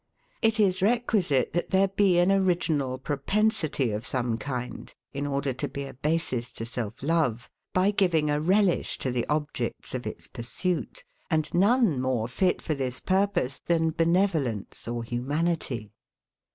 It 0.41 0.59
is 0.59 0.81
requisite 0.81 1.53
that 1.53 1.69
there 1.69 1.87
be 1.89 2.17
an 2.17 2.31
original 2.31 2.97
propensity 2.97 3.91
of 3.91 4.03
some 4.03 4.39
kind, 4.39 4.91
in 5.13 5.27
order 5.27 5.53
to 5.53 5.67
be 5.67 5.85
a 5.85 5.93
basis 5.93 6.51
to 6.53 6.65
self 6.65 7.03
love, 7.03 7.51
by 7.71 7.91
giving 7.91 8.27
a 8.31 8.41
relish 8.41 8.97
to 8.97 9.11
the 9.11 9.27
objects 9.27 9.93
of 9.93 10.07
its 10.07 10.27
pursuit; 10.27 11.03
and 11.29 11.53
none 11.53 12.01
more 12.01 12.27
fit 12.27 12.63
for 12.63 12.73
this 12.73 12.99
purpose 12.99 13.61
than 13.67 13.91
benevolence 13.91 14.87
or 14.87 15.03
humanity. 15.03 15.91